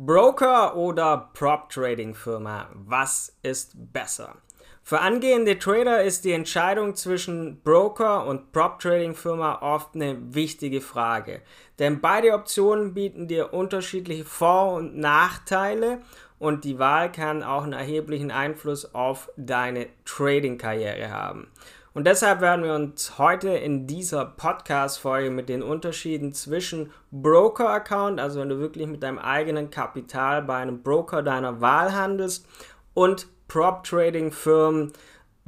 [0.00, 4.36] Broker oder Prop Trading Firma, was ist besser?
[4.84, 10.82] Für angehende Trader ist die Entscheidung zwischen Broker und Prop Trading Firma oft eine wichtige
[10.82, 11.42] Frage,
[11.80, 15.98] denn beide Optionen bieten dir unterschiedliche Vor- und Nachteile
[16.38, 21.50] und die Wahl kann auch einen erheblichen Einfluss auf deine Trading-Karriere haben.
[21.94, 28.40] Und deshalb werden wir uns heute in dieser Podcast-Folge mit den Unterschieden zwischen Broker-Account, also
[28.40, 32.46] wenn du wirklich mit deinem eigenen Kapital bei einem Broker deiner Wahl handelst,
[32.94, 34.92] und Prop-Trading-Firmen,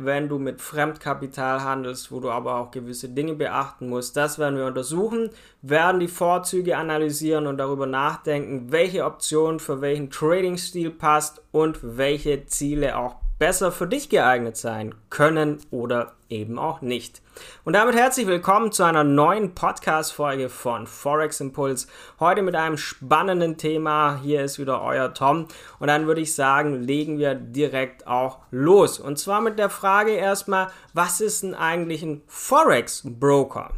[0.04, 4.16] wenn du mit Fremdkapital handelst, wo du aber auch gewisse Dinge beachten musst.
[4.16, 5.30] Das werden wir untersuchen,
[5.62, 12.46] werden die Vorzüge analysieren und darüber nachdenken, welche Option für welchen Trading-Stil passt und welche
[12.46, 17.22] Ziele auch besser für dich geeignet sein können oder eben auch nicht.
[17.64, 21.88] Und damit herzlich willkommen zu einer neuen Podcast-Folge von Forex Impuls.
[22.20, 24.20] Heute mit einem spannenden Thema.
[24.22, 25.48] Hier ist wieder euer Tom.
[25.78, 29.00] Und dann würde ich sagen, legen wir direkt auch los.
[29.00, 33.70] Und zwar mit der Frage erstmal, was ist denn eigentlich ein Forex Broker?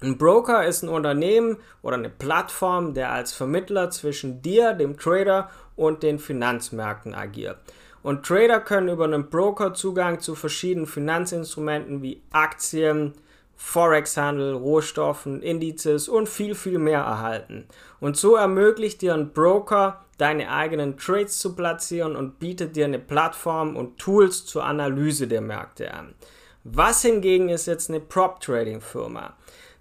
[0.00, 5.50] Ein Broker ist ein Unternehmen oder eine Plattform, der als Vermittler zwischen dir, dem Trader
[5.74, 7.58] und den Finanzmärkten agiert.
[8.06, 13.14] Und Trader können über einen Broker Zugang zu verschiedenen Finanzinstrumenten wie Aktien,
[13.56, 17.66] Forex-Handel, Rohstoffen, Indizes und viel, viel mehr erhalten.
[17.98, 23.00] Und so ermöglicht dir ein Broker, deine eigenen Trades zu platzieren und bietet dir eine
[23.00, 26.14] Plattform und Tools zur Analyse der Märkte an.
[26.62, 29.34] Was hingegen ist jetzt eine Prop-Trading-Firma?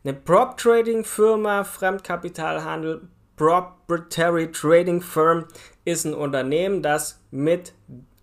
[0.03, 3.01] Eine Prop-Trading-Firma, Fremdkapitalhandel,
[3.35, 5.45] Proprietary Trading Firm
[5.83, 7.73] ist ein Unternehmen, das mit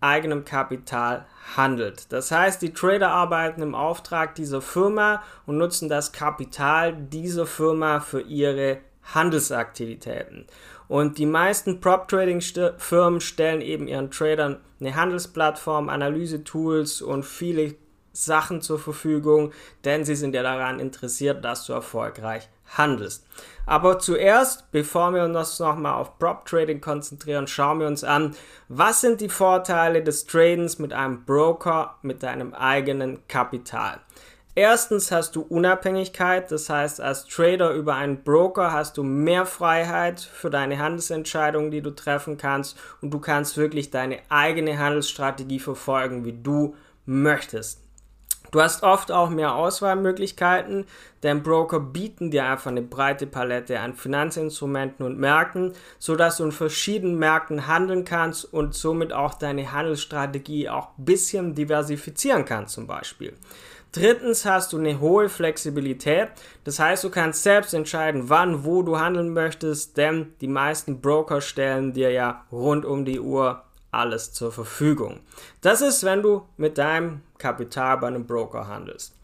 [0.03, 2.13] eigenem Kapital handelt.
[2.13, 8.01] Das heißt, die Trader arbeiten im Auftrag dieser Firma und nutzen das Kapital dieser Firma
[8.01, 8.79] für ihre
[9.15, 10.47] Handelsaktivitäten.
[10.89, 17.75] Und die meisten Prop-Trading-Firmen stellen eben ihren Tradern eine Handelsplattform, Analyse-Tools und viele
[18.13, 19.53] Sachen zur Verfügung,
[19.85, 23.27] denn sie sind ja daran interessiert, dass du erfolgreich handelst.
[23.67, 28.35] Aber zuerst, bevor wir uns nochmal auf Prop Trading konzentrieren, schauen wir uns an,
[28.69, 34.01] was sind die Vorteile des Tradens mit einem Broker mit deinem eigenen Kapital.
[34.55, 40.21] Erstens hast du Unabhängigkeit, das heißt, als Trader über einen Broker hast du mehr Freiheit
[40.21, 46.27] für deine Handelsentscheidungen, die du treffen kannst und du kannst wirklich deine eigene Handelsstrategie verfolgen,
[46.27, 46.75] wie du
[47.07, 47.81] möchtest.
[48.53, 50.85] Du hast oft auch mehr Auswahlmöglichkeiten,
[51.23, 56.53] denn Broker bieten dir einfach eine breite Palette an Finanzinstrumenten und Märkten, sodass du in
[56.53, 62.87] verschiedenen Märkten handeln kannst und somit auch deine Handelsstrategie auch ein bisschen diversifizieren kannst zum
[62.87, 63.33] Beispiel.
[63.93, 66.29] Drittens hast du eine hohe Flexibilität.
[66.65, 71.41] Das heißt, du kannst selbst entscheiden, wann, wo du handeln möchtest, denn die meisten Broker
[71.41, 75.21] stellen dir ja rund um die Uhr alles zur Verfügung.
[75.61, 79.17] Das ist, wenn du mit deinem Kapital bei einem Broker handelst.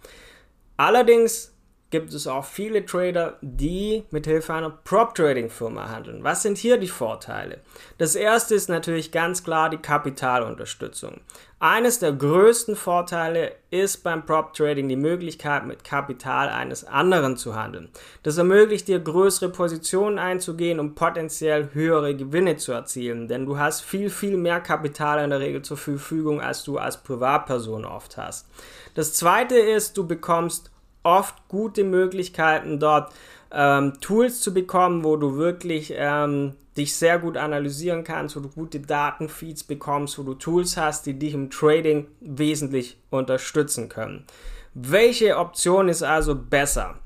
[0.77, 1.53] Allerdings
[1.91, 6.23] gibt es auch viele Trader, die mit Hilfe einer Prop Trading Firma handeln.
[6.23, 7.61] Was sind hier die Vorteile?
[7.97, 11.21] Das erste ist natürlich ganz klar die Kapitalunterstützung.
[11.61, 17.57] Eines der größten Vorteile ist beim Prop Trading die Möglichkeit, mit Kapital eines anderen zu
[17.57, 17.89] handeln.
[18.23, 23.81] Das ermöglicht dir, größere Positionen einzugehen, um potenziell höhere Gewinne zu erzielen, denn du hast
[23.81, 28.47] viel, viel mehr Kapital in der Regel zur Verfügung, als du als Privatperson oft hast.
[28.95, 30.71] Das zweite ist, du bekommst
[31.09, 33.13] oft gute Möglichkeiten dort
[33.51, 38.49] ähm, Tools zu bekommen, wo du wirklich ähm, dich sehr gut analysieren kannst, wo du
[38.49, 44.25] gute Datenfeeds bekommst, wo du Tools hast, die dich im Trading wesentlich unterstützen können.
[44.75, 46.97] Welche Option ist also besser?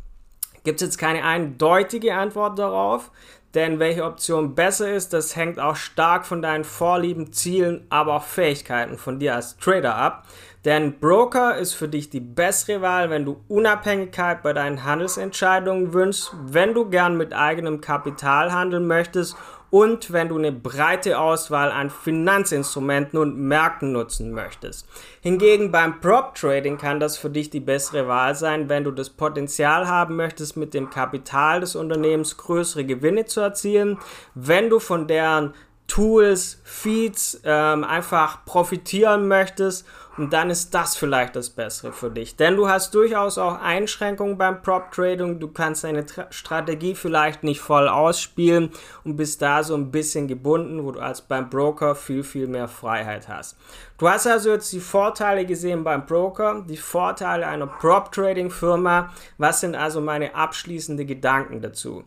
[0.65, 3.11] Gibt es jetzt keine eindeutige Antwort darauf,
[3.55, 8.25] denn welche Option besser ist, das hängt auch stark von deinen Vorlieben, Zielen, aber auch
[8.25, 10.25] Fähigkeiten von dir als Trader ab.
[10.65, 16.33] Denn Broker ist für dich die bessere Wahl, wenn du Unabhängigkeit bei deinen Handelsentscheidungen wünschst,
[16.45, 19.37] wenn du gern mit eigenem Kapital handeln möchtest
[19.72, 24.86] und wenn du eine breite Auswahl an Finanzinstrumenten und Märkten nutzen möchtest.
[25.22, 29.09] Hingegen beim Prop Trading kann das für dich die bessere Wahl sein, wenn du das
[29.09, 33.98] Potenzial haben möchtest, mit dem Kapital des Unternehmens größere Gewinne zu erzielen,
[34.34, 35.54] wenn du von deren
[35.92, 39.86] Tools, Feeds ähm, einfach profitieren möchtest
[40.16, 42.34] und dann ist das vielleicht das Bessere für dich.
[42.34, 45.39] Denn du hast durchaus auch Einschränkungen beim Prop Trading.
[45.39, 48.71] Du kannst deine Tra Strategie vielleicht nicht voll ausspielen
[49.04, 52.68] und bist da so ein bisschen gebunden, wo du als beim Broker viel, viel mehr
[52.68, 53.59] Freiheit hast.
[53.98, 59.12] Du hast also jetzt die Vorteile gesehen beim Broker, die Vorteile einer Prop Trading Firma.
[59.36, 62.03] Was sind also meine abschließenden Gedanken dazu?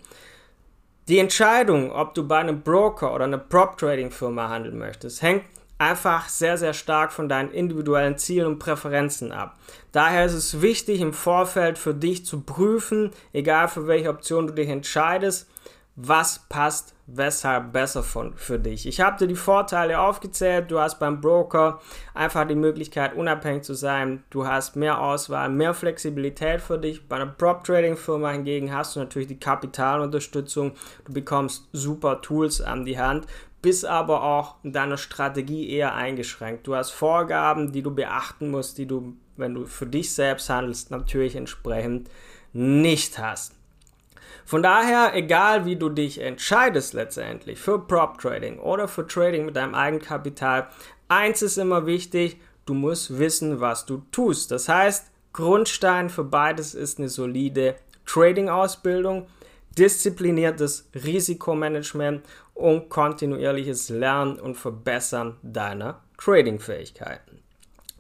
[1.08, 5.44] Die Entscheidung, ob du bei einem Broker oder einer Prop-Trading-Firma handeln möchtest, hängt
[5.78, 9.56] einfach sehr, sehr stark von deinen individuellen Zielen und Präferenzen ab.
[9.92, 14.54] Daher ist es wichtig, im Vorfeld für dich zu prüfen, egal für welche Option du
[14.54, 15.48] dich entscheidest,
[15.96, 18.88] was passt weshalb besser für dich.
[18.88, 20.70] Ich habe dir die Vorteile aufgezählt.
[20.72, 21.80] Du hast beim Broker
[22.14, 24.24] einfach die Möglichkeit, unabhängig zu sein.
[24.30, 27.08] Du hast mehr Auswahl, mehr Flexibilität für dich.
[27.08, 30.74] Bei einer Prop-Trading-Firma hingegen hast du natürlich die Kapitalunterstützung.
[31.06, 33.28] Du bekommst super Tools an die Hand,
[33.62, 36.68] bist aber auch in deiner Strategie eher eingeschränkt.
[36.68, 40.92] Du hast Vorgaben, die du beachten musst, die du, wenn du für dich selbst handelst,
[40.92, 42.10] natürlich entsprechend
[42.52, 43.54] nicht hast.
[44.44, 49.56] Von daher, egal wie du dich entscheidest letztendlich für Prop Trading oder für Trading mit
[49.56, 50.68] deinem Eigenkapital,
[51.08, 54.52] eins ist immer wichtig, du musst wissen, was du tust.
[54.52, 59.28] Das heißt, Grundstein für beides ist eine solide Trading-Ausbildung,
[59.78, 62.24] diszipliniertes Risikomanagement
[62.54, 67.42] und kontinuierliches Lernen und Verbessern deiner Trading-Fähigkeiten.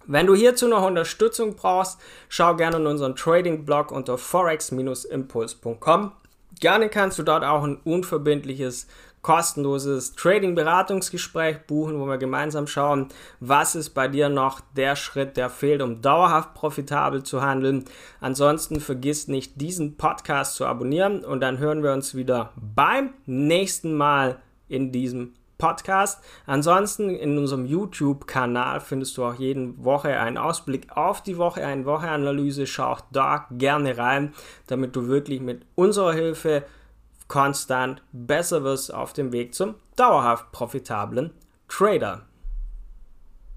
[0.08, 2.00] Wenn du hierzu noch Unterstützung brauchst,
[2.30, 6.12] schau gerne in unseren Trading-Blog unter forex-impuls.com.
[6.60, 8.88] Gerne kannst du dort auch ein unverbindliches,
[9.22, 13.08] kostenloses Trading-Beratungsgespräch buchen, wo wir gemeinsam schauen,
[13.40, 17.86] was ist bei dir noch der Schritt, der fehlt, um dauerhaft profitabel zu handeln.
[18.22, 23.96] Ansonsten vergiss nicht, diesen Podcast zu abonnieren und dann hören wir uns wieder beim nächsten
[23.96, 26.24] Mal in diesem Podcast.
[26.46, 31.86] Ansonsten in unserem YouTube-Kanal findest du auch jede Woche einen Ausblick auf die Woche, eine
[31.86, 32.68] Wocheanalyse.
[32.68, 34.34] Schau auch da gerne rein,
[34.68, 36.64] damit du wirklich mit unserer Hilfe
[37.28, 41.32] konstant besser wirst auf dem Weg zum dauerhaft profitablen
[41.68, 42.26] Trader.